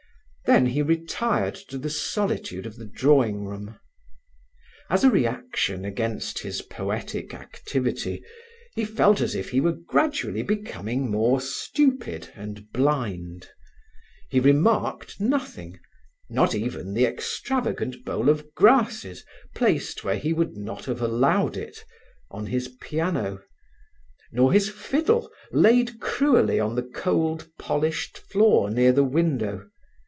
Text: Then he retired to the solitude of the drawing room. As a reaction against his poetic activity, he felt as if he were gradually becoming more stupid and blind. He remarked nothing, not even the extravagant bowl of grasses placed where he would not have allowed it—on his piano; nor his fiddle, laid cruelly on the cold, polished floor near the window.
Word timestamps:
Then 0.45 0.65
he 0.65 0.81
retired 0.81 1.55
to 1.69 1.77
the 1.77 1.89
solitude 1.89 2.65
of 2.65 2.75
the 2.75 2.83
drawing 2.85 3.45
room. 3.45 3.79
As 4.89 5.05
a 5.05 5.09
reaction 5.09 5.85
against 5.85 6.39
his 6.39 6.61
poetic 6.61 7.33
activity, 7.33 8.21
he 8.75 8.83
felt 8.83 9.21
as 9.21 9.33
if 9.33 9.51
he 9.51 9.61
were 9.61 9.71
gradually 9.71 10.41
becoming 10.41 11.09
more 11.09 11.39
stupid 11.39 12.33
and 12.35 12.69
blind. 12.73 13.49
He 14.29 14.41
remarked 14.41 15.21
nothing, 15.21 15.79
not 16.29 16.53
even 16.53 16.93
the 16.95 17.05
extravagant 17.05 18.03
bowl 18.03 18.27
of 18.27 18.53
grasses 18.53 19.23
placed 19.55 20.03
where 20.03 20.17
he 20.17 20.33
would 20.33 20.57
not 20.57 20.83
have 20.83 21.01
allowed 21.01 21.55
it—on 21.55 22.47
his 22.47 22.67
piano; 22.81 23.41
nor 24.33 24.51
his 24.51 24.67
fiddle, 24.67 25.31
laid 25.53 26.01
cruelly 26.01 26.59
on 26.59 26.75
the 26.75 26.83
cold, 26.83 27.47
polished 27.57 28.17
floor 28.17 28.69
near 28.69 28.91
the 28.91 29.05
window. 29.05 29.69